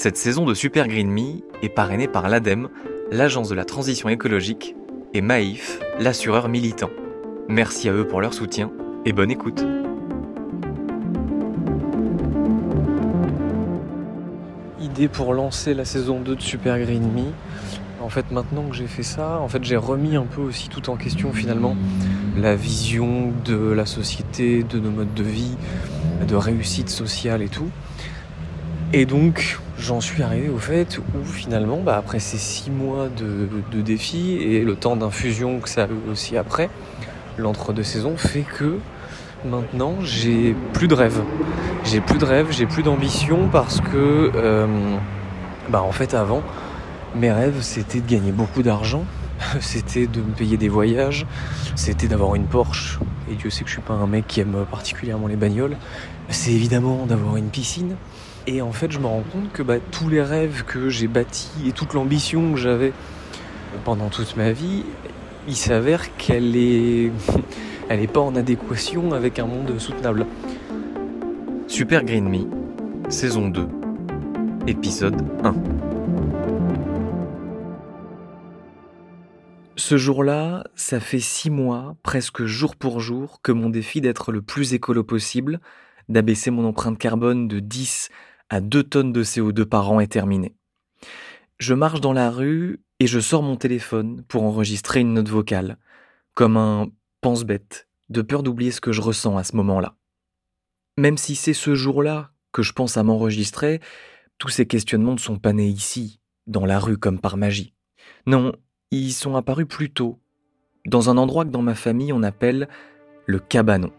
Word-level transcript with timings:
Cette 0.00 0.16
saison 0.16 0.44
de 0.44 0.54
Super 0.54 0.86
Green 0.86 1.10
Me 1.10 1.40
est 1.60 1.68
parrainée 1.68 2.06
par 2.06 2.28
l'ADEME, 2.28 2.68
l'Agence 3.10 3.48
de 3.48 3.56
la 3.56 3.64
transition 3.64 4.08
écologique, 4.08 4.76
et 5.12 5.20
Maïf, 5.20 5.80
l'assureur 5.98 6.48
militant. 6.48 6.90
Merci 7.48 7.88
à 7.88 7.92
eux 7.92 8.06
pour 8.06 8.20
leur 8.20 8.32
soutien 8.32 8.70
et 9.04 9.12
bonne 9.12 9.32
écoute. 9.32 9.66
Idée 14.80 15.08
pour 15.08 15.34
lancer 15.34 15.74
la 15.74 15.84
saison 15.84 16.20
2 16.20 16.36
de 16.36 16.42
Super 16.42 16.78
Green 16.78 17.12
Me. 17.12 17.32
En 18.00 18.08
fait, 18.08 18.30
maintenant 18.30 18.68
que 18.68 18.76
j'ai 18.76 18.86
fait 18.86 19.02
ça, 19.02 19.40
en 19.40 19.48
fait, 19.48 19.64
j'ai 19.64 19.76
remis 19.76 20.14
un 20.14 20.26
peu 20.26 20.42
aussi 20.42 20.68
tout 20.68 20.90
en 20.90 20.96
question 20.96 21.32
finalement 21.32 21.76
la 22.36 22.54
vision 22.54 23.32
de 23.44 23.72
la 23.72 23.84
société, 23.84 24.62
de 24.62 24.78
nos 24.78 24.92
modes 24.92 25.14
de 25.14 25.24
vie, 25.24 25.56
de 26.28 26.36
réussite 26.36 26.88
sociale 26.88 27.42
et 27.42 27.48
tout. 27.48 27.70
Et 28.92 29.04
donc, 29.04 29.58
j'en 29.78 30.00
suis 30.00 30.22
arrivé 30.22 30.48
au 30.48 30.58
fait 30.58 30.98
où 30.98 31.24
finalement, 31.24 31.78
bah, 31.78 31.96
après 31.96 32.18
ces 32.18 32.38
six 32.38 32.70
mois 32.70 33.08
de, 33.08 33.48
de 33.70 33.80
défis 33.80 34.38
et 34.40 34.64
le 34.64 34.76
temps 34.76 34.96
d'infusion 34.96 35.60
que 35.60 35.68
ça 35.68 35.84
a 35.84 35.86
eu 35.86 36.10
aussi 36.10 36.36
après, 36.36 36.68
l'entre-deux 37.36 37.84
saisons 37.84 38.16
fait 38.16 38.42
que 38.42 38.78
maintenant 39.44 39.94
j'ai 40.02 40.54
plus 40.72 40.88
de 40.88 40.94
rêve. 40.94 41.22
J'ai 41.84 42.00
plus 42.00 42.18
de 42.18 42.24
rêve, 42.24 42.48
j'ai 42.50 42.66
plus 42.66 42.82
d'ambition 42.82 43.48
parce 43.50 43.80
que, 43.80 44.30
euh, 44.34 44.66
bah, 45.70 45.82
en 45.82 45.92
fait, 45.92 46.14
avant, 46.14 46.42
mes 47.14 47.30
rêves 47.30 47.60
c'était 47.60 48.00
de 48.00 48.08
gagner 48.08 48.32
beaucoup 48.32 48.62
d'argent, 48.62 49.04
c'était 49.60 50.06
de 50.06 50.20
me 50.20 50.32
payer 50.32 50.56
des 50.56 50.68
voyages, 50.68 51.26
c'était 51.76 52.08
d'avoir 52.08 52.34
une 52.34 52.46
Porsche. 52.46 52.98
Et 53.30 53.34
Dieu 53.34 53.50
sait 53.50 53.62
que 53.62 53.68
je 53.68 53.74
suis 53.74 53.82
pas 53.82 53.94
un 53.94 54.06
mec 54.06 54.26
qui 54.26 54.40
aime 54.40 54.64
particulièrement 54.70 55.26
les 55.26 55.36
bagnoles. 55.36 55.76
C'est 56.30 56.50
évidemment 56.50 57.06
d'avoir 57.06 57.36
une 57.36 57.50
piscine. 57.50 57.94
Et 58.50 58.62
en 58.62 58.72
fait, 58.72 58.90
je 58.90 58.98
me 58.98 59.04
rends 59.04 59.24
compte 59.30 59.52
que 59.52 59.62
bah, 59.62 59.76
tous 59.78 60.08
les 60.08 60.22
rêves 60.22 60.64
que 60.64 60.88
j'ai 60.88 61.06
bâtis 61.06 61.50
et 61.66 61.72
toute 61.72 61.92
l'ambition 61.92 62.54
que 62.54 62.58
j'avais 62.58 62.94
pendant 63.84 64.08
toute 64.08 64.38
ma 64.38 64.52
vie, 64.52 64.84
il 65.46 65.54
s'avère 65.54 66.16
qu'elle 66.16 66.56
est, 66.56 67.12
elle 67.90 68.00
est 68.00 68.10
pas 68.10 68.20
en 68.20 68.34
adéquation 68.36 69.12
avec 69.12 69.38
un 69.38 69.44
monde 69.44 69.78
soutenable. 69.78 70.24
Super 71.66 72.02
Green 72.04 72.26
Me, 72.26 73.10
saison 73.10 73.48
2, 73.48 73.68
épisode 74.66 75.22
1. 75.44 75.54
Ce 79.76 79.98
jour-là, 79.98 80.64
ça 80.74 81.00
fait 81.00 81.20
six 81.20 81.50
mois, 81.50 81.96
presque 82.02 82.46
jour 82.46 82.76
pour 82.76 83.00
jour, 83.00 83.40
que 83.42 83.52
mon 83.52 83.68
défi 83.68 84.00
d'être 84.00 84.32
le 84.32 84.40
plus 84.40 84.72
écolo 84.72 85.04
possible, 85.04 85.60
d'abaisser 86.08 86.50
mon 86.50 86.64
empreinte 86.64 86.96
carbone 86.96 87.46
de 87.46 87.60
10 87.60 88.08
à 88.50 88.60
2 88.60 88.82
tonnes 88.82 89.12
de 89.12 89.22
CO2 89.22 89.64
par 89.64 89.90
an 89.90 90.00
est 90.00 90.12
terminé. 90.12 90.54
Je 91.58 91.74
marche 91.74 92.00
dans 92.00 92.12
la 92.12 92.30
rue 92.30 92.80
et 93.00 93.06
je 93.06 93.20
sors 93.20 93.42
mon 93.42 93.56
téléphone 93.56 94.22
pour 94.28 94.44
enregistrer 94.44 95.00
une 95.00 95.14
note 95.14 95.28
vocale, 95.28 95.78
comme 96.34 96.56
un 96.56 96.88
pense-bête, 97.20 97.88
de 98.08 98.22
peur 98.22 98.42
d'oublier 98.42 98.70
ce 98.70 98.80
que 98.80 98.92
je 98.92 99.00
ressens 99.00 99.36
à 99.36 99.44
ce 99.44 99.56
moment-là. 99.56 99.96
Même 100.96 101.16
si 101.16 101.34
c'est 101.36 101.54
ce 101.54 101.74
jour-là 101.74 102.30
que 102.52 102.62
je 102.62 102.72
pense 102.72 102.96
à 102.96 103.02
m'enregistrer, 103.02 103.80
tous 104.38 104.48
ces 104.48 104.66
questionnements 104.66 105.12
ne 105.12 105.18
sont 105.18 105.38
pas 105.38 105.52
nés 105.52 105.68
ici, 105.68 106.20
dans 106.46 106.64
la 106.64 106.78
rue 106.78 106.96
comme 106.96 107.20
par 107.20 107.36
magie. 107.36 107.74
Non, 108.26 108.52
ils 108.90 109.12
sont 109.12 109.36
apparus 109.36 109.66
plus 109.68 109.90
tôt, 109.90 110.20
dans 110.86 111.10
un 111.10 111.18
endroit 111.18 111.44
que 111.44 111.50
dans 111.50 111.62
ma 111.62 111.74
famille 111.74 112.12
on 112.12 112.22
appelle 112.22 112.68
le 113.26 113.38
cabanon. 113.38 113.92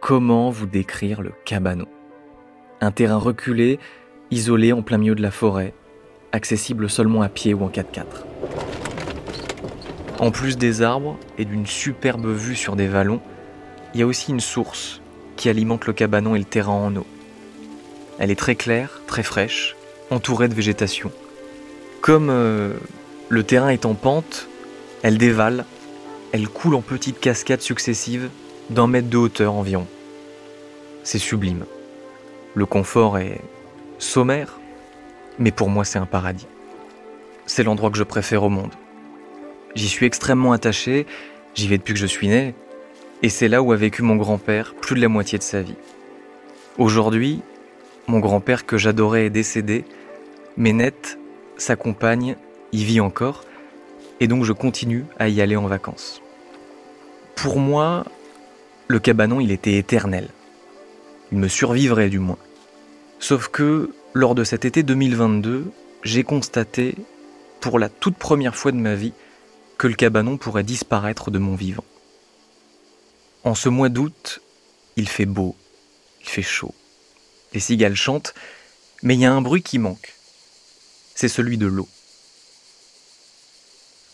Comment 0.00 0.50
vous 0.50 0.66
décrire 0.66 1.22
le 1.22 1.32
cabanon? 1.44 1.88
Un 2.80 2.90
terrain 2.90 3.16
reculé, 3.16 3.78
isolé 4.30 4.72
en 4.72 4.82
plein 4.82 4.98
milieu 4.98 5.14
de 5.14 5.22
la 5.22 5.30
forêt, 5.30 5.74
accessible 6.32 6.88
seulement 6.88 7.22
à 7.22 7.28
pied 7.28 7.54
ou 7.54 7.64
en 7.64 7.68
4x4. 7.68 8.04
En 10.20 10.30
plus 10.30 10.58
des 10.58 10.82
arbres 10.82 11.18
et 11.38 11.44
d'une 11.44 11.66
superbe 11.66 12.26
vue 12.26 12.56
sur 12.56 12.76
des 12.76 12.88
vallons, 12.88 13.20
il 13.94 14.00
y 14.00 14.02
a 14.02 14.06
aussi 14.06 14.30
une 14.30 14.40
source 14.40 15.00
qui 15.36 15.48
alimente 15.48 15.86
le 15.86 15.92
cabanon 15.92 16.34
et 16.34 16.38
le 16.38 16.44
terrain 16.44 16.72
en 16.72 16.94
eau. 16.96 17.06
Elle 18.18 18.30
est 18.30 18.38
très 18.38 18.56
claire, 18.56 19.00
très 19.06 19.22
fraîche, 19.22 19.76
entourée 20.10 20.48
de 20.48 20.54
végétation. 20.54 21.12
Comme 22.00 22.30
euh, 22.30 22.74
le 23.28 23.42
terrain 23.44 23.68
est 23.68 23.86
en 23.86 23.94
pente, 23.94 24.48
elle 25.02 25.18
dévale, 25.18 25.64
elle 26.32 26.48
coule 26.48 26.74
en 26.74 26.82
petites 26.82 27.20
cascades 27.20 27.60
successives 27.60 28.28
d'un 28.70 28.86
mètre 28.86 29.08
de 29.08 29.16
hauteur 29.16 29.54
environ. 29.54 29.86
C'est 31.04 31.18
sublime. 31.18 31.64
Le 32.58 32.66
confort 32.66 33.18
est 33.18 33.40
sommaire, 34.00 34.58
mais 35.38 35.52
pour 35.52 35.70
moi 35.70 35.84
c'est 35.84 36.00
un 36.00 36.06
paradis. 36.06 36.48
C'est 37.46 37.62
l'endroit 37.62 37.88
que 37.88 37.96
je 37.96 38.02
préfère 38.02 38.42
au 38.42 38.48
monde. 38.48 38.72
J'y 39.76 39.88
suis 39.88 40.06
extrêmement 40.06 40.50
attaché, 40.50 41.06
j'y 41.54 41.68
vais 41.68 41.78
depuis 41.78 41.94
que 41.94 42.00
je 42.00 42.06
suis 42.06 42.26
né, 42.26 42.56
et 43.22 43.28
c'est 43.28 43.46
là 43.46 43.62
où 43.62 43.70
a 43.70 43.76
vécu 43.76 44.02
mon 44.02 44.16
grand-père 44.16 44.74
plus 44.74 44.96
de 44.96 45.00
la 45.00 45.06
moitié 45.06 45.38
de 45.38 45.44
sa 45.44 45.62
vie. 45.62 45.76
Aujourd'hui, 46.78 47.42
mon 48.08 48.18
grand-père 48.18 48.66
que 48.66 48.76
j'adorais 48.76 49.26
est 49.26 49.30
décédé, 49.30 49.84
mais 50.56 50.72
Net, 50.72 51.16
sa 51.58 51.76
compagne, 51.76 52.34
y 52.72 52.82
vit 52.82 52.98
encore, 52.98 53.44
et 54.18 54.26
donc 54.26 54.42
je 54.42 54.52
continue 54.52 55.04
à 55.20 55.28
y 55.28 55.40
aller 55.40 55.54
en 55.54 55.68
vacances. 55.68 56.20
Pour 57.36 57.60
moi, 57.60 58.04
le 58.88 58.98
cabanon, 58.98 59.38
il 59.38 59.52
était 59.52 59.76
éternel. 59.76 60.26
Il 61.30 61.38
me 61.38 61.46
survivrait 61.46 62.08
du 62.08 62.18
moins. 62.18 62.36
Sauf 63.20 63.48
que, 63.48 63.92
lors 64.14 64.34
de 64.34 64.44
cet 64.44 64.64
été 64.64 64.82
2022, 64.82 65.70
j'ai 66.04 66.22
constaté, 66.22 66.94
pour 67.60 67.78
la 67.78 67.88
toute 67.88 68.16
première 68.16 68.54
fois 68.54 68.70
de 68.70 68.76
ma 68.76 68.94
vie, 68.94 69.12
que 69.76 69.88
le 69.88 69.94
cabanon 69.94 70.36
pourrait 70.36 70.62
disparaître 70.62 71.30
de 71.30 71.38
mon 71.38 71.56
vivant. 71.56 71.84
En 73.44 73.54
ce 73.54 73.68
mois 73.68 73.88
d'août, 73.88 74.40
il 74.96 75.08
fait 75.08 75.26
beau, 75.26 75.56
il 76.20 76.28
fait 76.28 76.42
chaud. 76.42 76.74
Les 77.52 77.60
cigales 77.60 77.96
chantent, 77.96 78.34
mais 79.02 79.14
il 79.14 79.20
y 79.20 79.26
a 79.26 79.32
un 79.32 79.40
bruit 79.40 79.62
qui 79.62 79.78
manque. 79.78 80.14
C'est 81.14 81.28
celui 81.28 81.58
de 81.58 81.66
l'eau. 81.66 81.88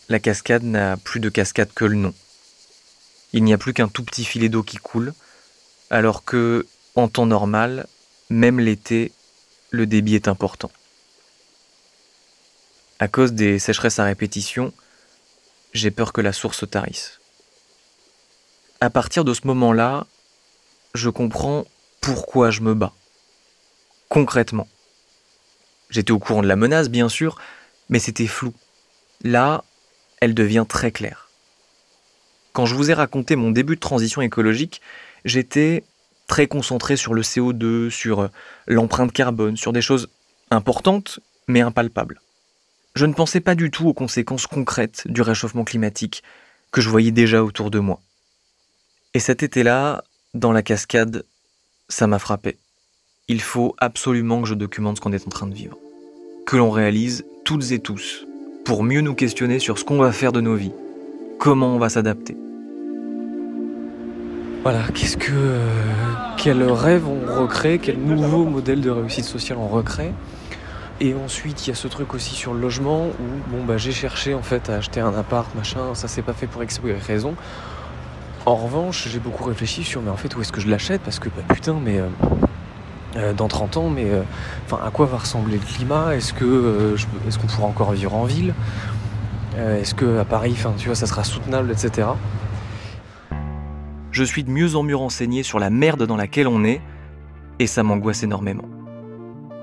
La 0.08 0.18
cascade 0.18 0.62
n'a 0.62 0.96
plus 0.96 1.20
de 1.20 1.28
cascade 1.28 1.72
que 1.74 1.84
le 1.84 1.96
nom. 1.96 2.14
Il 3.32 3.44
n'y 3.44 3.52
a 3.52 3.58
plus 3.58 3.74
qu'un 3.74 3.88
tout 3.88 4.04
petit 4.04 4.24
filet 4.24 4.48
d'eau 4.48 4.62
qui 4.62 4.76
coule, 4.76 5.12
alors 5.90 6.24
que, 6.24 6.66
en 6.94 7.08
temps 7.08 7.26
normal, 7.26 7.86
même 8.34 8.60
l'été, 8.60 9.12
le 9.70 9.86
débit 9.86 10.14
est 10.14 10.28
important. 10.28 10.70
À 12.98 13.08
cause 13.08 13.32
des 13.32 13.58
sécheresses 13.58 13.98
à 13.98 14.04
répétition, 14.04 14.72
j'ai 15.72 15.90
peur 15.90 16.12
que 16.12 16.20
la 16.20 16.32
source 16.32 16.68
tarisse. 16.68 17.20
À 18.80 18.90
partir 18.90 19.24
de 19.24 19.34
ce 19.34 19.46
moment-là, 19.46 20.06
je 20.94 21.10
comprends 21.10 21.64
pourquoi 22.00 22.50
je 22.50 22.60
me 22.60 22.74
bats. 22.74 22.92
Concrètement. 24.08 24.68
J'étais 25.90 26.12
au 26.12 26.18
courant 26.18 26.42
de 26.42 26.48
la 26.48 26.56
menace, 26.56 26.88
bien 26.88 27.08
sûr, 27.08 27.38
mais 27.88 27.98
c'était 27.98 28.26
flou. 28.26 28.52
Là, 29.22 29.64
elle 30.20 30.34
devient 30.34 30.66
très 30.68 30.92
claire. 30.92 31.30
Quand 32.52 32.66
je 32.66 32.74
vous 32.74 32.90
ai 32.90 32.94
raconté 32.94 33.36
mon 33.36 33.50
début 33.50 33.76
de 33.76 33.80
transition 33.80 34.22
écologique, 34.22 34.80
j'étais 35.24 35.84
très 36.26 36.46
concentré 36.46 36.96
sur 36.96 37.14
le 37.14 37.22
CO2, 37.22 37.90
sur 37.90 38.20
euh, 38.20 38.28
l'empreinte 38.66 39.12
carbone, 39.12 39.56
sur 39.56 39.72
des 39.72 39.82
choses 39.82 40.08
importantes 40.50 41.20
mais 41.46 41.60
impalpables. 41.60 42.20
Je 42.94 43.06
ne 43.06 43.12
pensais 43.12 43.40
pas 43.40 43.54
du 43.54 43.70
tout 43.70 43.88
aux 43.88 43.94
conséquences 43.94 44.46
concrètes 44.46 45.02
du 45.06 45.20
réchauffement 45.20 45.64
climatique 45.64 46.22
que 46.70 46.80
je 46.80 46.88
voyais 46.88 47.10
déjà 47.10 47.42
autour 47.42 47.70
de 47.70 47.78
moi. 47.78 48.00
Et 49.14 49.18
cet 49.18 49.42
été-là, 49.42 50.04
dans 50.32 50.52
la 50.52 50.62
cascade, 50.62 51.24
ça 51.88 52.06
m'a 52.06 52.18
frappé. 52.18 52.58
Il 53.28 53.40
faut 53.40 53.74
absolument 53.78 54.42
que 54.42 54.48
je 54.48 54.54
documente 54.54 54.96
ce 54.96 55.00
qu'on 55.00 55.12
est 55.12 55.26
en 55.26 55.30
train 55.30 55.46
de 55.46 55.54
vivre. 55.54 55.78
Que 56.46 56.56
l'on 56.56 56.70
réalise 56.70 57.24
toutes 57.44 57.72
et 57.72 57.78
tous 57.78 58.26
pour 58.64 58.82
mieux 58.82 59.00
nous 59.00 59.14
questionner 59.14 59.58
sur 59.58 59.78
ce 59.78 59.84
qu'on 59.84 59.98
va 59.98 60.12
faire 60.12 60.32
de 60.32 60.40
nos 60.40 60.56
vies, 60.56 60.72
comment 61.38 61.74
on 61.74 61.78
va 61.78 61.90
s'adapter. 61.90 62.36
Voilà, 64.64 64.80
qu'est-ce 64.94 65.18
que. 65.18 65.30
Euh, 65.30 65.68
quel 66.38 66.62
rêve 66.62 67.04
on 67.06 67.42
recrée, 67.42 67.78
quel 67.78 67.98
nouveau 67.98 68.44
modèle 68.44 68.80
de 68.80 68.88
réussite 68.88 69.26
sociale 69.26 69.58
on 69.58 69.68
recrée. 69.68 70.10
Et 71.02 71.14
ensuite, 71.14 71.66
il 71.66 71.70
y 71.70 71.72
a 71.74 71.76
ce 71.76 71.86
truc 71.86 72.14
aussi 72.14 72.34
sur 72.34 72.54
le 72.54 72.60
logement 72.60 73.08
où 73.08 73.50
bon, 73.50 73.62
bah, 73.62 73.76
j'ai 73.76 73.92
cherché 73.92 74.32
en 74.32 74.42
fait 74.42 74.70
à 74.70 74.76
acheter 74.76 75.00
un 75.00 75.12
appart, 75.18 75.54
machin, 75.54 75.92
ça 75.92 76.08
s'est 76.08 76.22
pas 76.22 76.32
fait 76.32 76.46
pour 76.46 76.64
X 76.64 76.80
raison. 77.06 77.34
En 78.46 78.54
revanche, 78.54 79.06
j'ai 79.06 79.18
beaucoup 79.18 79.44
réfléchi 79.44 79.84
sur 79.84 80.00
mais 80.00 80.10
en 80.10 80.16
fait 80.16 80.34
où 80.34 80.40
est-ce 80.40 80.52
que 80.52 80.62
je 80.62 80.68
l'achète? 80.68 81.02
Parce 81.02 81.18
que 81.18 81.28
bah, 81.28 81.42
putain, 81.52 81.76
mais. 81.84 82.00
Euh, 82.00 82.08
euh, 83.16 83.32
dans 83.34 83.46
30 83.46 83.76
ans, 83.76 83.90
mais 83.90 84.10
à 84.72 84.90
quoi 84.90 85.04
va 85.06 85.18
ressembler 85.18 85.58
le 85.58 85.64
climat? 85.64 86.16
Est-ce 86.16 86.32
que 86.32 86.96
est-ce 87.28 87.38
qu'on 87.38 87.46
pourra 87.46 87.68
encore 87.68 87.92
vivre 87.92 88.14
en 88.14 88.24
ville? 88.24 88.54
Est-ce 89.56 89.94
que 89.94 90.18
à 90.18 90.24
Paris, 90.24 90.56
tu 90.78 90.86
vois, 90.86 90.96
ça 90.96 91.06
sera 91.06 91.22
soutenable, 91.22 91.70
etc. 91.70 92.08
Je 94.14 94.22
suis 94.22 94.44
de 94.44 94.50
mieux 94.50 94.76
en 94.76 94.84
mieux 94.84 94.94
renseigné 94.94 95.42
sur 95.42 95.58
la 95.58 95.70
merde 95.70 96.06
dans 96.06 96.16
laquelle 96.16 96.46
on 96.46 96.62
est, 96.62 96.80
et 97.58 97.66
ça 97.66 97.82
m'angoisse 97.82 98.22
énormément. 98.22 98.68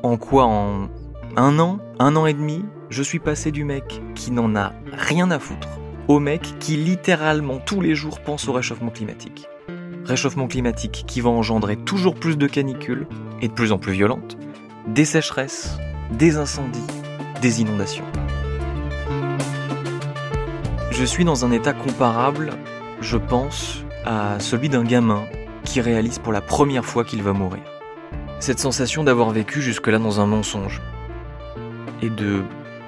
En 0.03 0.18
quoi 0.18 0.44
En 0.44 0.89
un 1.38 1.57
an, 1.57 1.80
un 2.00 2.18
an 2.18 2.25
et 2.25 2.33
demi, 2.33 2.65
je 2.89 3.01
suis 3.01 3.19
passé 3.19 3.53
du 3.53 3.63
mec 3.63 4.01
qui 4.13 4.30
n'en 4.30 4.53
a 4.57 4.74
rien 4.92 5.31
à 5.31 5.39
foutre 5.39 5.69
au 6.09 6.19
mec 6.19 6.42
qui 6.59 6.75
littéralement 6.75 7.59
tous 7.59 7.80
les 7.80 7.95
jours 7.95 8.19
pense 8.19 8.50
au 8.50 8.51
réchauffement 8.51 8.89
climatique. 8.89 9.48
Réchauffement 10.03 10.50
climatique 10.50 11.06
qui 11.07 11.21
va 11.21 11.30
engendrer 11.30 11.77
toujours 11.77 12.15
plus 12.15 12.38
de 12.38 12.48
canicules 12.48 13.07
et 13.42 13.48
de 13.48 13.53
plus 13.53 13.71
en 13.71 13.77
plus 13.77 13.94
violentes, 13.94 14.38
des 14.86 15.06
sécheresses, 15.06 15.77
des 16.12 16.36
incendies, 16.36 16.80
des 17.42 17.62
inondations. 17.62 18.03
Je 20.92 21.06
suis 21.06 21.24
dans 21.24 21.45
un 21.45 21.53
état 21.53 21.71
comparable, 21.71 22.50
je 23.00 23.15
pense, 23.15 23.86
à 24.06 24.39
celui 24.39 24.69
d'un 24.69 24.83
gamin 24.83 25.25
qui 25.63 25.81
réalise 25.81 26.19
pour 26.19 26.33
la 26.33 26.42
première 26.42 26.86
fois 26.86 27.03
qu'il 27.03 27.21
va 27.24 27.33
mourir. 27.33 27.63
Cette 28.39 28.59
sensation 28.59 29.03
d'avoir 29.03 29.30
vécu 29.31 29.62
jusque-là 29.62 30.00
dans 30.00 30.19
un 30.19 30.25
mensonge 30.25 30.81
et 32.01 32.09
de 32.09 32.44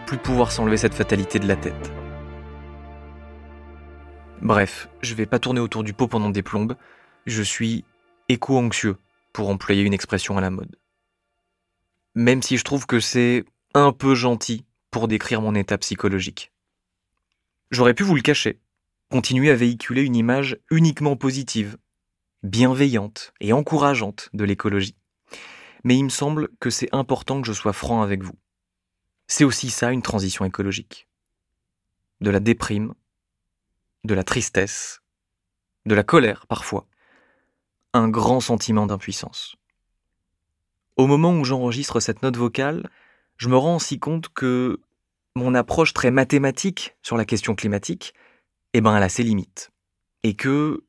plus 0.08 0.18
pouvoir 0.18 0.52
s'enlever 0.52 0.78
cette 0.78 0.96
fatalité 0.96 1.40
de 1.40 1.48
la 1.48 1.56
tête. 1.56 1.92
Bref, 4.42 4.90
je 5.02 5.16
vais 5.16 5.26
pas 5.26 5.40
tourner 5.40 5.60
autour 5.60 5.84
du 5.84 5.94
pot 5.94 6.08
pendant 6.08 6.30
des 6.30 6.44
plombes, 6.44 6.76
je 7.26 7.42
suis 7.42 7.86
éco-anxieux, 8.28 8.98
pour 9.32 9.50
employer 9.50 9.84
une 9.84 9.94
expression 9.94 10.38
à 10.38 10.42
la 10.42 10.50
mode. 10.50 10.78
Même 12.16 12.42
si 12.42 12.58
je 12.58 12.64
trouve 12.64 12.86
que 12.86 13.00
c'est 13.00 13.46
un 13.74 13.92
peu 13.92 14.16
gentil 14.16 14.66
pour 14.92 15.08
décrire 15.08 15.42
mon 15.42 15.56
état 15.56 15.78
psychologique. 15.80 16.52
J'aurais 17.72 17.96
pu 17.96 18.04
vous 18.04 18.16
le 18.16 18.22
cacher, 18.22 18.60
continuer 19.14 19.52
à 19.52 19.56
véhiculer 19.56 20.02
une 20.02 20.16
image 20.16 20.58
uniquement 20.72 21.16
positive, 21.16 21.78
bienveillante 22.42 23.32
et 23.42 23.54
encourageante 23.54 24.30
de 24.34 24.44
l'écologie. 24.44 24.98
Mais 25.84 25.96
il 25.96 26.06
me 26.06 26.10
semble 26.10 26.50
que 26.60 26.72
c'est 26.72 26.90
important 26.96 27.40
que 27.40 27.46
je 27.46 27.54
sois 27.54 27.74
franc 27.74 28.02
avec 28.02 28.24
vous. 28.24 28.34
C'est 29.28 29.44
aussi 29.44 29.70
ça 29.70 29.92
une 29.92 30.02
transition 30.02 30.46
écologique. 30.46 31.08
De 32.22 32.32
la 32.32 32.40
déprime, 32.40 32.96
de 34.04 34.16
la 34.16 34.24
tristesse, 34.24 35.04
de 35.86 35.94
la 35.94 36.04
colère 36.04 36.48
parfois, 36.48 36.88
un 37.94 38.10
grand 38.10 38.40
sentiment 38.40 38.88
d'impuissance. 38.88 39.58
Au 40.98 41.06
moment 41.06 41.38
où 41.38 41.46
j'enregistre 41.46 42.00
cette 42.00 42.24
note 42.24 42.38
vocale, 42.38 42.90
je 43.38 43.48
me 43.48 43.58
rends 43.58 43.76
aussi 43.76 44.00
compte 44.00 44.30
que 44.30 44.82
mon 45.36 45.54
approche 45.54 45.94
très 45.94 46.10
mathématique 46.10 46.96
sur 47.04 47.16
la 47.16 47.26
question 47.26 47.54
climatique, 47.54 48.16
eh 48.74 48.82
ben, 48.82 48.96
elle 48.96 49.04
a 49.04 49.10
ses 49.10 49.24
limites. 49.24 49.72
Et 50.24 50.36
que, 50.36 50.84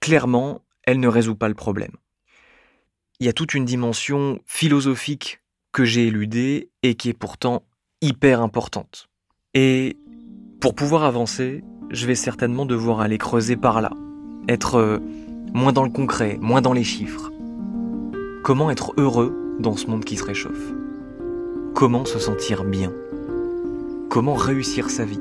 clairement, 0.00 0.62
elle 0.84 1.00
ne 1.00 1.08
résout 1.08 1.34
pas 1.34 1.48
le 1.48 1.54
problème. 1.54 1.92
Il 3.20 3.26
y 3.26 3.28
a 3.28 3.32
toute 3.32 3.54
une 3.54 3.64
dimension 3.64 4.38
philosophique 4.44 5.40
que 5.72 5.84
j'ai 5.84 6.06
éludée 6.06 6.70
et 6.82 6.94
qui 6.94 7.08
est 7.08 7.18
pourtant 7.18 7.62
hyper 8.00 8.40
importante. 8.40 9.08
Et 9.54 9.96
pour 10.60 10.74
pouvoir 10.74 11.04
avancer, 11.04 11.64
je 11.90 12.06
vais 12.06 12.14
certainement 12.14 12.66
devoir 12.66 13.00
aller 13.00 13.18
creuser 13.18 13.56
par 13.56 13.80
là, 13.80 13.90
être 14.48 14.76
euh, 14.76 14.98
moins 15.54 15.72
dans 15.72 15.84
le 15.84 15.90
concret, 15.90 16.38
moins 16.40 16.60
dans 16.60 16.72
les 16.72 16.84
chiffres. 16.84 17.30
Comment 18.42 18.70
être 18.70 18.92
heureux 18.96 19.56
dans 19.58 19.76
ce 19.76 19.86
monde 19.86 20.04
qui 20.04 20.16
se 20.16 20.24
réchauffe? 20.24 20.72
Comment 21.74 22.04
se 22.04 22.18
sentir 22.18 22.64
bien? 22.64 22.92
Comment 24.08 24.34
réussir 24.34 24.90
sa 24.90 25.04
vie? 25.04 25.20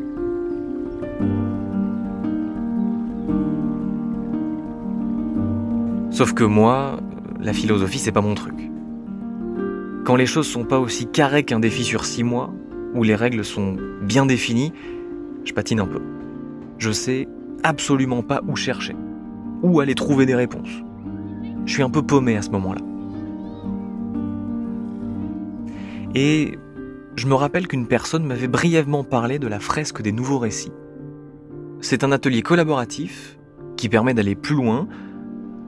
Sauf 6.16 6.34
que 6.34 6.44
moi, 6.44 7.00
la 7.40 7.54
philosophie, 7.54 8.00
c'est 8.00 8.12
pas 8.12 8.22
mon 8.22 8.34
truc. 8.34 8.56
Quand 10.06 10.16
les 10.16 10.26
choses 10.26 10.48
sont 10.48 10.64
pas 10.64 10.80
aussi 10.80 11.06
carrées 11.06 11.44
qu'un 11.44 11.60
défi 11.60 11.84
sur 11.84 12.06
six 12.06 12.24
mois, 12.24 12.54
où 12.94 13.04
les 13.04 13.16
règles 13.16 13.46
sont 13.46 13.76
bien 14.02 14.26
définies, 14.26 14.74
je 15.44 15.54
patine 15.54 15.80
un 15.80 15.88
peu 15.88 16.02
je 16.78 16.92
sais 16.92 17.28
absolument 17.64 18.22
pas 18.22 18.42
où 18.48 18.56
chercher, 18.56 18.96
où 19.64 19.80
aller 19.80 19.96
trouver 19.96 20.26
des 20.26 20.36
réponses. 20.36 20.84
Je 21.66 21.74
suis 21.74 21.84
un 21.84 21.90
peu 21.90 22.02
paumé 22.02 22.38
à 22.38 22.42
ce 22.42 22.50
moment-là. 22.52 22.82
Et 26.14 26.58
je 27.16 27.28
me 27.28 27.34
rappelle 27.34 27.68
qu'une 27.68 27.88
personne 27.88 28.26
m'avait 28.26 28.48
brièvement 28.48 29.04
parlé 29.04 29.40
de 29.40 29.48
la 29.48 29.60
fresque 29.60 30.02
des 30.02 30.12
nouveaux 30.12 30.40
récits. 30.40 30.72
C'est 31.82 32.04
un 32.04 32.12
atelier 32.12 32.42
collaboratif 32.42 33.38
qui 33.78 33.90
permet 33.90 34.14
d'aller 34.14 34.36
plus 34.36 34.56
loin 34.56 34.88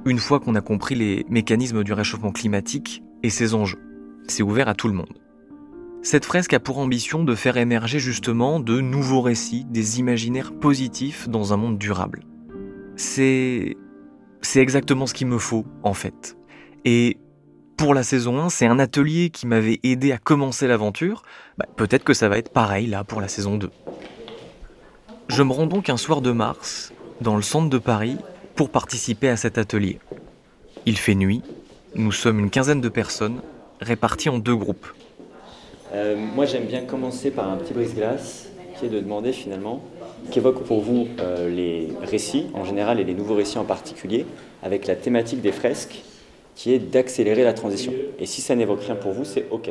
une 0.08 0.20
fois 0.20 0.40
qu'on 0.40 0.56
a 0.56 0.62
compris 0.62 0.96
les 0.96 1.26
mécanismes 1.30 1.84
du 1.84 1.94
réchauffement 1.94 2.32
climatique 2.32 3.04
et 3.24 3.30
ses 3.30 3.54
enjeux. 3.54 3.80
C'est 4.28 4.44
ouvert 4.44 4.70
à 4.70 4.74
tout 4.74 4.88
le 4.88 4.94
monde. 4.94 5.20
Cette 6.02 6.26
fresque 6.26 6.54
a 6.54 6.60
pour 6.60 6.78
ambition 6.78 7.24
de 7.24 7.36
faire 7.36 7.58
émerger 7.58 8.00
justement 8.00 8.60
de 8.60 8.80
nouveaux 8.80 9.22
récits, 9.22 9.66
des 9.66 10.00
imaginaires 10.00 10.54
positifs 10.54 11.28
dans 11.28 11.54
un 11.54 11.58
monde 11.58 11.78
durable. 11.78 12.24
C'est 12.96 13.76
c'est 14.42 14.62
exactement 14.62 15.08
ce 15.08 15.14
qu'il 15.14 15.28
me 15.28 15.38
faut 15.38 15.66
en 15.84 15.94
fait. 15.94 16.38
Et 16.86 17.18
pour 17.76 17.94
la 17.94 18.04
saison 18.04 18.40
1, 18.40 18.50
c'est 18.50 18.66
un 18.66 18.80
atelier 18.80 19.30
qui 19.30 19.46
m'avait 19.46 19.80
aidé 19.84 20.12
à 20.12 20.18
commencer 20.18 20.68
l'aventure. 20.68 21.24
Bah, 21.58 21.66
peut-être 21.76 22.04
que 22.04 22.14
ça 22.14 22.30
va 22.30 22.38
être 22.38 22.54
pareil 22.54 22.88
là 22.88 23.04
pour 23.04 23.20
la 23.20 23.28
saison 23.28 23.58
2. 23.58 23.70
Je 25.28 25.44
me 25.44 25.52
rends 25.52 25.68
donc 25.68 25.90
un 25.90 25.98
soir 25.98 26.22
de 26.22 26.32
mars 26.32 26.94
dans 27.20 27.36
le 27.36 27.42
centre 27.42 27.70
de 27.70 27.78
Paris 27.78 28.18
pour 28.58 28.70
participer 28.72 29.30
à 29.30 29.38
cet 29.38 29.60
atelier. 29.60 30.00
Il 30.88 30.98
fait 30.98 31.14
nuit, 31.14 31.44
nous 31.96 32.12
sommes 32.12 32.40
une 32.40 32.50
quinzaine 32.50 32.82
de 32.82 32.90
personnes 32.90 33.40
réparties 33.80 34.30
en 34.30 34.40
deux 34.40 34.56
groupes. 34.56 34.88
Euh, 35.94 36.18
moi, 36.18 36.46
j'aime 36.46 36.66
bien 36.66 36.82
commencer 36.82 37.30
par 37.30 37.50
un 37.50 37.58
petit 37.58 37.74
brise-glace, 37.74 38.50
qui 38.78 38.88
est 38.88 38.90
de 38.90 39.00
demander 39.00 39.32
finalement 39.32 39.84
qu'évoquent 40.32 40.64
pour 40.64 40.82
vous 40.82 41.08
euh, 41.20 41.50
les 41.50 41.90
récits 42.02 42.48
en 42.56 42.66
général 42.66 43.00
et 43.00 43.04
les 43.04 43.14
nouveaux 43.14 43.36
récits 43.36 43.60
en 43.60 43.64
particulier, 43.64 44.26
avec 44.64 44.88
la 44.88 44.96
thématique 44.96 45.42
des 45.42 45.52
fresques, 45.52 46.04
qui 46.56 46.74
est 46.74 46.80
d'accélérer 46.80 47.44
la 47.44 47.54
transition. 47.54 47.94
Et 48.18 48.26
si 48.26 48.42
ça 48.42 48.56
n'évoque 48.56 48.82
rien 48.82 48.96
pour 48.96 49.14
vous, 49.14 49.24
c'est 49.24 49.46
OK. 49.52 49.70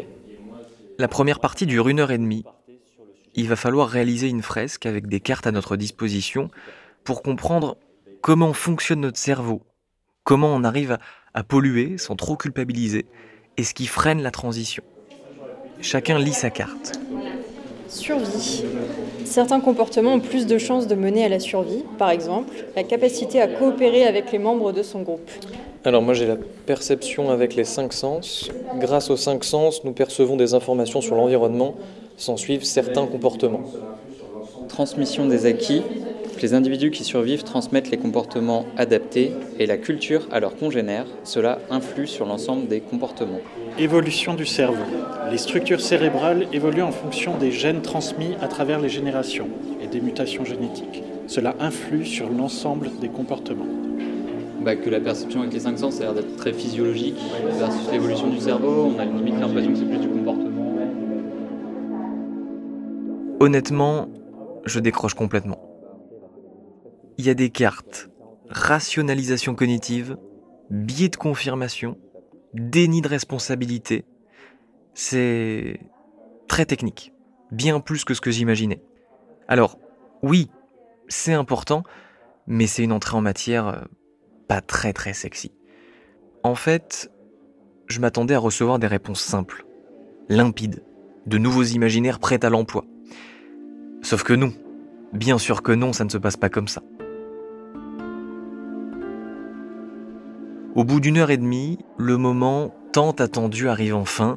La 0.98 1.08
première 1.08 1.40
partie 1.40 1.66
dure 1.66 1.88
une 1.88 1.98
heure 1.98 2.12
et 2.12 2.18
demie. 2.18 2.44
Il 3.34 3.48
va 3.48 3.56
falloir 3.56 3.88
réaliser 3.88 4.28
une 4.28 4.42
fresque 4.42 4.86
avec 4.86 5.08
des 5.08 5.18
cartes 5.18 5.48
à 5.48 5.52
notre 5.52 5.76
disposition 5.76 6.50
pour 7.02 7.22
comprendre 7.22 7.76
comment 8.26 8.52
fonctionne 8.52 9.02
notre 9.02 9.20
cerveau, 9.20 9.60
comment 10.24 10.52
on 10.52 10.64
arrive 10.64 10.98
à 11.32 11.44
polluer 11.44 11.96
sans 11.96 12.16
trop 12.16 12.34
culpabiliser, 12.34 13.06
et 13.56 13.62
ce 13.62 13.72
qui 13.72 13.86
freine 13.86 14.20
la 14.20 14.32
transition. 14.32 14.82
Chacun 15.80 16.18
lit 16.18 16.32
sa 16.32 16.50
carte. 16.50 16.98
Survie. 17.88 18.64
Certains 19.24 19.60
comportements 19.60 20.14
ont 20.14 20.20
plus 20.20 20.46
de 20.46 20.58
chances 20.58 20.88
de 20.88 20.96
mener 20.96 21.24
à 21.24 21.28
la 21.28 21.38
survie, 21.38 21.84
par 21.98 22.10
exemple 22.10 22.52
la 22.74 22.82
capacité 22.82 23.40
à 23.40 23.46
coopérer 23.46 24.04
avec 24.04 24.32
les 24.32 24.40
membres 24.40 24.72
de 24.72 24.82
son 24.82 25.02
groupe. 25.02 25.30
Alors 25.84 26.02
moi 26.02 26.12
j'ai 26.12 26.26
la 26.26 26.36
perception 26.66 27.30
avec 27.30 27.54
les 27.54 27.62
cinq 27.62 27.92
sens. 27.92 28.50
Grâce 28.80 29.08
aux 29.08 29.16
cinq 29.16 29.44
sens, 29.44 29.84
nous 29.84 29.92
percevons 29.92 30.34
des 30.34 30.52
informations 30.52 31.00
sur 31.00 31.14
l'environnement, 31.14 31.76
sans 32.16 32.36
suivre 32.36 32.64
certains 32.64 33.06
comportements. 33.06 33.70
Transmission 34.68 35.26
des 35.26 35.46
acquis. 35.46 35.82
Les 36.42 36.52
individus 36.52 36.90
qui 36.90 37.02
survivent 37.02 37.44
transmettent 37.44 37.90
les 37.90 37.96
comportements 37.96 38.66
adaptés 38.76 39.32
et 39.58 39.64
la 39.64 39.78
culture 39.78 40.28
à 40.30 40.38
leurs 40.38 40.54
congénères. 40.54 41.06
Cela 41.24 41.58
influe 41.70 42.06
sur 42.06 42.26
l'ensemble 42.26 42.68
des 42.68 42.80
comportements. 42.80 43.40
Évolution 43.78 44.34
du 44.34 44.44
cerveau. 44.44 44.84
Les 45.30 45.38
structures 45.38 45.80
cérébrales 45.80 46.46
évoluent 46.52 46.82
en 46.82 46.92
fonction 46.92 47.38
des 47.38 47.50
gènes 47.50 47.80
transmis 47.80 48.34
à 48.42 48.48
travers 48.48 48.80
les 48.80 48.90
générations 48.90 49.48
et 49.82 49.86
des 49.86 50.00
mutations 50.00 50.44
génétiques. 50.44 51.02
Cela 51.26 51.56
influe 51.58 52.04
sur 52.04 52.28
l'ensemble 52.28 52.90
des 53.00 53.08
comportements. 53.08 53.66
Bah, 54.60 54.76
que 54.76 54.90
la 54.90 55.00
perception 55.00 55.40
avec 55.40 55.54
les 55.54 55.60
cinq 55.60 55.78
sens 55.78 56.00
a 56.00 56.04
l'air 56.04 56.14
d'être 56.14 56.36
très 56.36 56.52
physiologique 56.52 57.16
versus 57.58 57.90
l'évolution 57.90 58.28
du 58.28 58.40
cerveau. 58.40 58.92
On 58.94 58.98
a 58.98 59.04
limite 59.04 59.40
l'impression 59.40 59.72
que 59.72 59.78
c'est 59.78 59.84
plus 59.84 59.98
du 59.98 60.08
comportement. 60.08 60.76
Honnêtement, 63.40 64.08
je 64.64 64.80
décroche 64.80 65.14
complètement. 65.14 65.75
Il 67.18 67.26
y 67.26 67.30
a 67.30 67.34
des 67.34 67.50
cartes 67.50 68.10
rationalisation 68.48 69.54
cognitive, 69.54 70.16
biais 70.70 71.08
de 71.08 71.16
confirmation, 71.16 71.98
déni 72.54 73.00
de 73.00 73.08
responsabilité. 73.08 74.04
C'est 74.94 75.80
très 76.48 76.64
technique, 76.64 77.12
bien 77.50 77.80
plus 77.80 78.04
que 78.04 78.14
ce 78.14 78.20
que 78.20 78.30
j'imaginais. 78.30 78.82
Alors, 79.48 79.78
oui, 80.22 80.50
c'est 81.08 81.34
important, 81.34 81.82
mais 82.46 82.66
c'est 82.66 82.84
une 82.84 82.92
entrée 82.92 83.16
en 83.16 83.20
matière 83.20 83.68
euh, 83.68 83.80
pas 84.48 84.60
très 84.60 84.92
très 84.92 85.12
sexy. 85.12 85.52
En 86.42 86.54
fait, 86.54 87.10
je 87.88 88.00
m'attendais 88.00 88.34
à 88.34 88.38
recevoir 88.38 88.78
des 88.78 88.86
réponses 88.86 89.20
simples, 89.20 89.66
limpides, 90.28 90.82
de 91.26 91.38
nouveaux 91.38 91.64
imaginaires 91.64 92.20
prêts 92.20 92.44
à 92.44 92.50
l'emploi. 92.50 92.84
Sauf 94.02 94.22
que 94.22 94.32
non, 94.32 94.52
bien 95.12 95.38
sûr 95.38 95.62
que 95.62 95.72
non, 95.72 95.92
ça 95.92 96.04
ne 96.04 96.10
se 96.10 96.18
passe 96.18 96.36
pas 96.36 96.48
comme 96.48 96.68
ça. 96.68 96.82
Au 100.76 100.84
bout 100.84 101.00
d'une 101.00 101.16
heure 101.16 101.30
et 101.30 101.38
demie, 101.38 101.78
le 101.96 102.18
moment 102.18 102.74
tant 102.92 103.12
attendu 103.12 103.66
arrive 103.66 103.94
enfin, 103.94 104.36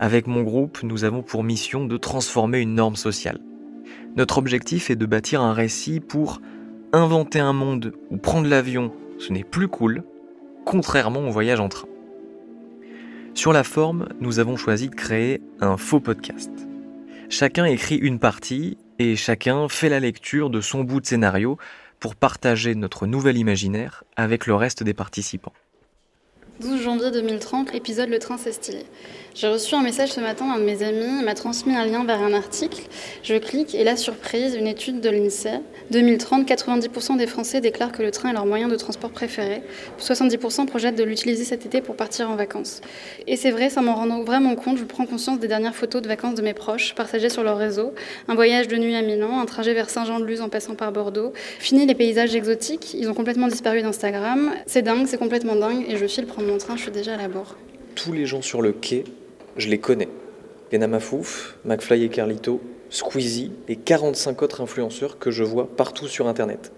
Avec 0.00 0.26
mon 0.26 0.42
groupe, 0.42 0.82
nous 0.82 1.04
avons 1.04 1.22
pour 1.22 1.44
mission 1.44 1.84
de 1.84 1.96
transformer 1.96 2.58
une 2.58 2.74
norme 2.74 2.96
sociale. 2.96 3.38
Notre 4.16 4.38
objectif 4.38 4.90
est 4.90 4.96
de 4.96 5.06
bâtir 5.06 5.42
un 5.42 5.52
récit 5.52 6.00
pour 6.00 6.40
inventer 6.92 7.38
un 7.38 7.52
monde 7.52 7.92
où 8.10 8.16
prendre 8.16 8.48
l'avion, 8.48 8.92
ce 9.20 9.32
n'est 9.32 9.44
plus 9.44 9.68
cool, 9.68 10.02
contrairement 10.64 11.20
au 11.20 11.30
voyage 11.30 11.60
en 11.60 11.68
train. 11.68 11.86
Sur 13.34 13.52
la 13.52 13.62
forme, 13.62 14.08
nous 14.20 14.40
avons 14.40 14.56
choisi 14.56 14.88
de 14.88 14.94
créer 14.96 15.40
un 15.60 15.76
faux 15.76 16.00
podcast. 16.00 16.50
Chacun 17.28 17.64
écrit 17.64 17.96
une 17.96 18.18
partie 18.18 18.76
et 18.98 19.14
chacun 19.14 19.68
fait 19.68 19.88
la 19.88 20.00
lecture 20.00 20.50
de 20.50 20.60
son 20.60 20.82
bout 20.82 21.00
de 21.00 21.06
scénario 21.06 21.58
pour 22.00 22.16
partager 22.16 22.74
notre 22.74 23.06
nouvel 23.06 23.38
imaginaire 23.38 24.02
avec 24.16 24.48
le 24.48 24.56
reste 24.56 24.82
des 24.82 24.94
participants. 24.94 25.52
12 26.60 26.80
janvier 26.80 27.10
2030, 27.10 27.74
épisode 27.74 28.08
Le 28.08 28.18
train 28.18 28.38
c'est 28.38 28.52
stylé. 28.52 28.84
J'ai 29.34 29.48
reçu 29.48 29.74
un 29.74 29.82
message 29.82 30.12
ce 30.12 30.20
matin 30.20 30.46
d'un 30.46 30.58
de 30.58 30.64
mes 30.64 30.82
amis, 30.82 31.18
il 31.18 31.24
m'a 31.26 31.34
transmis 31.34 31.76
un 31.76 31.84
lien 31.84 32.02
vers 32.04 32.22
un 32.22 32.32
article. 32.32 32.80
Je 33.22 33.34
clique 33.34 33.74
et 33.74 33.84
la 33.84 33.94
surprise, 33.94 34.54
une 34.54 34.66
étude 34.66 35.02
de 35.02 35.10
l'INSEE. 35.10 35.60
2030, 35.90 36.48
90% 36.48 37.18
des 37.18 37.26
Français 37.26 37.60
déclarent 37.60 37.92
que 37.92 38.02
le 38.02 38.10
train 38.10 38.30
est 38.30 38.32
leur 38.32 38.46
moyen 38.46 38.68
de 38.68 38.76
transport 38.76 39.10
préféré. 39.10 39.62
70% 40.00 40.64
projettent 40.64 40.96
de 40.96 41.04
l'utiliser 41.04 41.44
cet 41.44 41.66
été 41.66 41.82
pour 41.82 41.96
partir 41.96 42.30
en 42.30 42.36
vacances. 42.36 42.80
Et 43.26 43.36
c'est 43.36 43.50
vrai, 43.50 43.68
ça 43.68 43.82
m'en 43.82 43.94
rend 43.94 44.22
vraiment 44.22 44.54
compte, 44.54 44.78
je 44.78 44.84
prends 44.84 45.04
conscience 45.04 45.38
des 45.38 45.48
dernières 45.48 45.76
photos 45.76 46.00
de 46.00 46.08
vacances 46.08 46.36
de 46.36 46.42
mes 46.42 46.54
proches, 46.54 46.94
partagées 46.94 47.28
sur 47.28 47.42
leur 47.42 47.58
réseau. 47.58 47.92
Un 48.28 48.34
voyage 48.34 48.68
de 48.68 48.76
nuit 48.78 48.96
à 48.96 49.02
Milan, 49.02 49.38
un 49.38 49.44
trajet 49.44 49.74
vers 49.74 49.90
Saint-Jean-de-Luz 49.90 50.40
en 50.40 50.48
passant 50.48 50.76
par 50.76 50.92
Bordeaux. 50.92 51.34
Fini 51.58 51.84
les 51.84 51.94
paysages 51.94 52.34
exotiques, 52.34 52.94
ils 52.94 53.10
ont 53.10 53.14
complètement 53.14 53.48
disparu 53.48 53.82
d'Instagram. 53.82 54.52
C'est 54.64 54.80
dingue, 54.80 55.06
c'est 55.06 55.18
complètement 55.18 55.56
dingue 55.56 55.84
et 55.86 55.98
je 55.98 56.06
file 56.06 56.24
prendre 56.24 56.45
mon 56.46 56.58
train, 56.58 56.76
je 56.76 56.82
suis 56.82 56.90
déjà 56.90 57.14
à 57.14 57.16
la 57.16 57.28
bord. 57.28 57.56
Tous 57.94 58.12
les 58.12 58.26
gens 58.26 58.42
sur 58.42 58.62
le 58.62 58.72
quai 58.72 59.04
je 59.56 59.68
les 59.68 59.78
connais. 59.78 60.08
Lena 60.70 60.86
Mafouf, 60.86 61.56
McFly 61.64 62.04
et 62.04 62.08
Carlito, 62.08 62.60
Squeezie 62.90 63.52
et 63.68 63.76
45 63.76 64.42
autres 64.42 64.60
influenceurs 64.60 65.18
que 65.18 65.30
je 65.30 65.44
vois 65.44 65.66
partout 65.66 66.08
sur 66.08 66.28
Internet. 66.28 66.72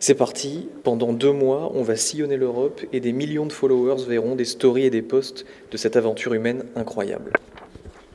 C'est 0.00 0.14
parti, 0.14 0.68
pendant 0.82 1.12
deux 1.12 1.32
mois, 1.32 1.70
on 1.74 1.82
va 1.82 1.96
sillonner 1.96 2.36
l'Europe 2.36 2.80
et 2.92 3.00
des 3.00 3.12
millions 3.12 3.46
de 3.46 3.52
followers 3.52 4.04
verront 4.06 4.36
des 4.36 4.44
stories 4.44 4.86
et 4.86 4.90
des 4.90 5.02
posts 5.02 5.44
de 5.70 5.76
cette 5.76 5.96
aventure 5.96 6.34
humaine 6.34 6.64
incroyable. 6.76 7.32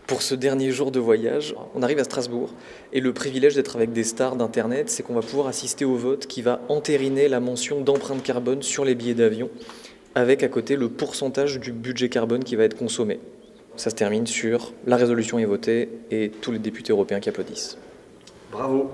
Pour 0.06 0.24
ce 0.24 0.34
dernier 0.34 0.72
jour 0.72 0.90
de 0.92 1.00
voyage, 1.00 1.56
on 1.76 1.84
arrive 1.84 2.00
à 2.00 2.04
Strasbourg 2.04 2.50
et 2.94 3.00
le 3.00 3.14
privilège 3.14 3.56
d'être 3.56 3.76
avec 3.76 3.92
des 3.92 4.04
stars 4.04 4.36
d'Internet, 4.36 4.90
c'est 4.90 5.04
qu'on 5.04 5.14
va 5.14 5.22
pouvoir 5.22 5.48
assister 5.48 5.86
au 5.86 5.96
vote 5.96 6.26
qui 6.26 6.42
va 6.42 6.62
entériner 6.68 7.28
la 7.28 7.40
mention 7.40 7.82
d'empreinte 7.82 8.24
carbone 8.24 8.64
sur 8.64 8.86
les 8.86 8.96
billets 8.96 9.14
d'avion, 9.14 9.50
avec 10.20 10.44
à 10.44 10.48
côté 10.48 10.76
le 10.76 10.90
pourcentage 10.90 11.60
du 11.60 11.72
budget 11.72 12.10
carbone 12.10 12.44
qui 12.44 12.56
va 12.56 12.64
être 12.64 12.78
consommé 12.78 13.20
ça 13.80 13.90
se 13.90 13.96
termine 13.96 14.28
sur 14.28 14.74
la 14.86 14.98
résolution 14.98 15.40
est 15.40 15.46
votée 15.46 15.90
et 16.12 16.30
tous 16.30 16.52
les 16.52 16.60
députés 16.60 16.92
européens 16.92 17.20
qui 17.20 17.30
applaudissent. 17.30 17.78
Bravo. 18.52 18.92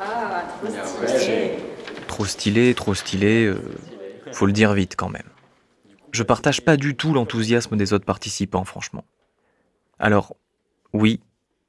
Ah, 0.00 0.44
trop 0.64 1.06
stylé. 1.06 1.50
Trop 2.06 2.24
stylé, 2.24 2.74
trop 2.74 2.94
stylé, 2.94 3.44
euh, 3.44 3.60
faut 4.32 4.46
le 4.46 4.52
dire 4.52 4.72
vite 4.72 4.94
quand 4.96 5.08
même. 5.08 5.28
Je 6.12 6.22
partage 6.22 6.62
pas 6.62 6.76
du 6.76 6.96
tout 6.96 7.12
l'enthousiasme 7.12 7.76
des 7.76 7.92
autres 7.92 8.04
participants, 8.04 8.64
franchement. 8.64 9.04
Alors, 9.98 10.36
oui, 10.92 11.20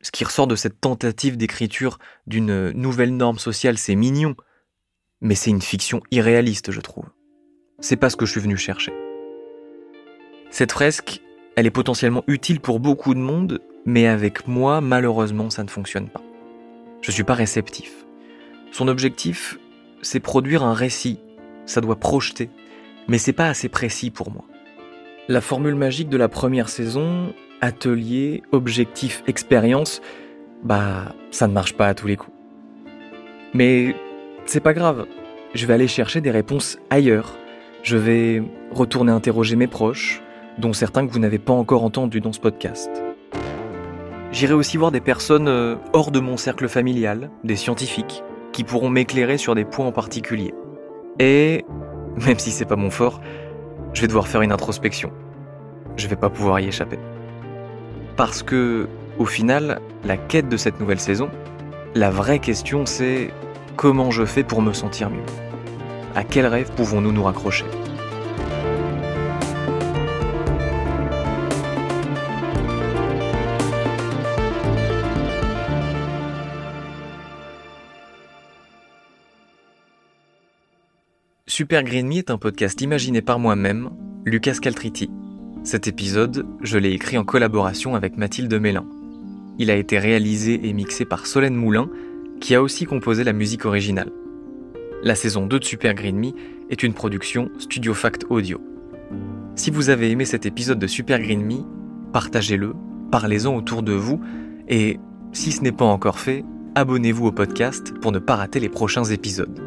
ce 0.01 0.12
qui 0.12 0.24
ressort 0.24 0.48
de 0.48 0.55
cette 0.55 0.79
tentative 0.79 1.38
d'écriture 1.38 1.98
d'une 2.27 2.72
nouvelle 2.72 3.15
norme 3.15 3.39
sociale, 3.39 3.77
c'est 3.77 3.96
mignon, 3.96 4.36
mais 5.22 5.36
c'est 5.36 5.50
une 5.50 5.62
fiction 5.62 6.01
irréaliste, 6.12 6.72
je 6.72 6.82
trouve. 6.82 7.05
C'est 7.84 7.98
pas 7.98 8.10
ce 8.10 8.16
que 8.16 8.25
je 8.25 8.32
suis 8.32 8.40
venu 8.40 8.56
chercher. 8.56 8.94
Cette 10.50 10.72
fresque, 10.72 11.20
elle 11.58 11.66
est 11.66 11.70
potentiellement 11.70 12.24
utile 12.28 12.62
pour 12.62 12.80
beaucoup 12.80 13.13
de 13.13 13.20
monde, 13.20 13.60
mais 13.86 14.08
avec 14.08 14.48
moi, 14.48 14.80
malheureusement, 14.80 15.50
ça 15.50 15.66
ne 15.66 15.68
fonctionne 15.68 16.08
pas. 16.08 16.22
Je 17.02 17.12
suis 17.12 17.25
pas 17.25 17.34
réceptif. 17.34 18.06
Son 18.72 18.88
objectif, 18.88 19.60
c'est 20.02 20.22
produire 20.22 20.63
un 20.63 20.74
récit. 20.74 21.20
Ça 21.66 21.82
doit 21.82 21.98
projeter. 21.98 22.50
Mais 23.10 23.18
c'est 23.18 23.34
pas 23.34 23.48
assez 23.48 23.68
précis 23.68 24.12
pour 24.12 24.32
moi. 24.32 24.46
La 25.28 25.42
formule 25.42 25.75
magique 25.75 26.08
de 26.08 26.16
la 26.16 26.30
première 26.30 26.70
saison, 26.70 27.34
atelier, 27.60 28.44
objectif, 28.54 29.24
expérience, 29.28 30.02
bah, 30.63 31.13
ça 31.32 31.50
ne 31.50 31.54
marche 31.54 31.74
pas 31.74 31.88
à 31.88 31.94
tous 31.96 32.08
les 32.08 32.16
coups. 32.16 32.38
Mais 33.54 33.94
c'est 34.46 34.62
pas 34.62 34.74
grave. 34.74 35.06
Je 35.54 35.66
vais 35.66 35.74
aller 35.74 35.90
chercher 35.90 36.22
des 36.22 36.32
réponses 36.32 36.78
ailleurs. 36.90 37.38
Je 37.84 37.98
vais 37.98 38.42
retourner 38.72 39.12
interroger 39.12 39.58
mes 39.58 39.68
proches, 39.68 40.22
dont 40.58 40.72
certains 40.72 41.06
que 41.06 41.12
vous 41.12 41.20
n'avez 41.20 41.38
pas 41.38 41.52
encore 41.52 41.84
entendus 41.84 42.22
dans 42.22 42.32
ce 42.32 42.40
podcast. 42.40 42.90
J'irai 44.32 44.54
aussi 44.54 44.78
voir 44.78 44.90
des 44.90 45.02
personnes 45.02 45.50
euh, 45.50 45.75
hors 45.92 46.10
de 46.10 46.22
mon 46.22 46.38
cercle 46.38 46.70
familial, 46.70 47.30
des 47.44 47.58
scientifiques, 47.58 48.24
qui 48.54 48.63
pourront 48.63 48.90
m'éclairer 48.90 49.38
sur 49.38 49.54
des 49.54 49.66
points 49.66 49.86
en 49.86 49.92
particulier. 49.92 50.54
Et, 51.20 51.66
même 52.25 52.40
si 52.40 52.52
c'est 52.52 52.66
pas 52.66 52.78
mon 52.78 52.90
fort, 52.90 53.20
je 53.94 54.00
vais 54.00 54.08
devoir 54.08 54.30
faire 54.30 54.42
une 54.44 54.54
introspection. 54.54 55.12
Je 55.98 56.08
vais 56.08 56.16
pas 56.16 56.30
pouvoir 56.30 56.62
y 56.62 56.68
échapper. 56.68 57.00
Parce 58.16 58.44
que, 58.44 58.88
au 59.20 59.25
final, 59.25 59.82
la 60.06 60.16
quête 60.16 60.48
de 60.48 60.56
cette 60.56 60.80
nouvelle 60.80 61.02
saison, 61.02 61.30
la 61.96 62.12
vraie 62.12 62.40
question 62.40 62.86
c'est 62.86 63.32
comment 63.75 64.10
je 64.10 64.24
fais 64.24 64.44
pour 64.44 64.62
me 64.62 64.72
sentir 64.72 65.10
mieux? 65.10 65.42
À 66.15 66.24
quel 66.24 66.46
rêve 66.46 66.72
pouvons-nous 66.75 67.12
nous 67.12 67.24
raccrocher? 67.24 67.65
Super 81.48 81.84
Green 81.84 82.08
Me 82.08 82.17
est 82.17 82.29
un 82.29 82.38
podcast 82.38 82.79
imaginé 82.82 83.22
par 83.22 83.39
moi-même, 83.39 83.89
Lucas 84.25 84.58
Caltriti. 84.62 85.10
Cet 85.63 85.88
épisode, 85.88 86.46
je 86.62 86.77
l'ai 86.77 86.91
écrit 86.91 87.17
en 87.17 87.24
collaboration 87.24 87.96
avec 87.96 88.17
Mathilde 88.17 88.53
Mélin. 88.53 88.86
Il 89.58 89.72
a 89.72 89.75
été 89.75 89.98
réalisé 89.98 90.67
et 90.67 90.74
mixé 90.74 91.05
par 91.05 91.25
Solène 91.25 91.55
Moulin, 91.55 91.89
qui 92.39 92.53
a 92.53 92.62
aussi 92.62 92.86
composé 92.86 93.24
la 93.24 93.34
musique 93.34 93.65
originale. 93.65 94.12
La 95.03 95.15
saison 95.15 95.45
2 95.45 95.60
de 95.60 95.65
Super 95.65 95.93
Green 95.95 96.17
Me 96.17 96.31
est 96.69 96.81
une 96.81 96.93
production 96.93 97.51
Studio 97.60 97.93
Fact 97.93 98.25
Audio. 98.29 98.62
Si 99.53 99.69
vous 99.69 99.89
avez 99.89 100.10
aimé 100.10 100.24
cet 100.24 100.45
épisode 100.45 100.79
de 100.79 100.88
Super 100.88 101.19
Green 101.19 101.43
Me, 101.43 101.57
partagez-le, 102.13 102.74
parlez-en 103.12 103.53
autour 103.53 103.83
de 103.83 103.91
vous, 103.91 104.22
et 104.69 105.01
si 105.33 105.51
ce 105.51 105.62
n'est 105.62 105.74
pas 105.74 105.83
encore 105.83 106.19
fait, 106.19 106.45
abonnez-vous 106.75 107.25
au 107.25 107.31
podcast 107.33 107.93
pour 108.01 108.13
ne 108.13 108.19
pas 108.19 108.38
rater 108.38 108.62
les 108.62 108.69
prochains 108.69 109.03
épisodes. 109.03 109.62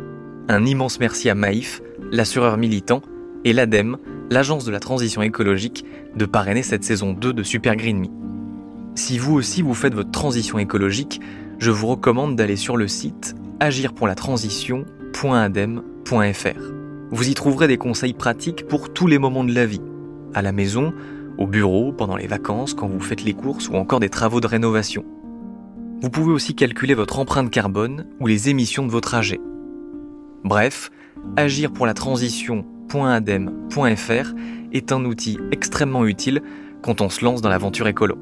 Un 0.49 0.65
immense 0.65 1.01
merci 1.01 1.29
à 1.29 1.35
Maïf, 1.35 1.83
l'assureur 2.11 2.57
militant, 2.57 3.03
et 3.45 3.53
l'ADEME, 3.53 3.99
l'agence 4.31 4.65
de 4.65 4.73
la 4.73 4.81
transition 4.81 5.21
écologique, 5.21 5.85
de 6.17 6.25
parrainer 6.25 6.63
cette 6.63 6.83
saison 6.83 7.13
2 7.13 7.35
de 7.35 7.43
Super 7.43 7.77
Green 7.77 7.99
Me. 7.99 8.09
Si 8.95 9.19
vous 9.19 9.35
aussi 9.35 9.61
vous 9.61 9.75
faites 9.75 9.93
votre 9.93 10.13
transition 10.13 10.59
écologique, 10.59 11.21
je 11.59 11.71
vous 11.71 11.89
recommande 11.89 12.37
d'aller 12.37 12.57
sur 12.57 12.79
le 12.79 12.89
site 12.89 13.37
agirpourlatransition.adem.fr. 15.17 16.73
Vous 17.11 17.29
y 17.29 17.35
trouverez 17.35 17.69
des 17.69 17.79
conseils 17.79 18.13
pratiques 18.13 18.67
pour 18.67 18.93
tous 18.93 19.07
les 19.07 19.19
moments 19.19 19.45
de 19.45 19.55
la 19.55 19.67
vie, 19.67 19.81
à 20.35 20.43
la 20.43 20.53
maison, 20.53 20.93
au 21.39 21.47
bureau, 21.47 21.93
pendant 21.93 22.17
les 22.17 22.27
vacances, 22.27 22.75
quand 22.75 22.89
vous 22.89 23.01
faites 23.01 23.25
les 23.25 23.33
courses 23.33 23.69
ou 23.69 23.75
encore 23.75 24.01
des 24.01 24.09
travaux 24.09 24.41
de 24.41 24.47
rénovation. 24.47 25.05
Vous 26.03 26.11
pouvez 26.11 26.33
aussi 26.33 26.55
calculer 26.55 26.95
votre 26.95 27.19
empreinte 27.19 27.51
carbone 27.51 28.07
ou 28.21 28.27
les 28.27 28.51
émissions 28.51 28.85
de 28.85 28.91
vos 28.91 29.01
trajets. 29.01 29.41
Bref, 30.45 30.91
agir 31.37 31.73
pour 31.73 31.87
la 31.87 31.95
transition.adem.fr 31.95 34.35
est 34.73 34.93
un 34.93 35.05
outil 35.05 35.39
extrêmement 35.53 36.05
utile 36.05 36.43
quand 36.83 37.01
on 37.01 37.09
se 37.09 37.25
lance 37.25 37.41
dans 37.41 37.49
l'aventure 37.49 37.89
écolo. 37.89 38.19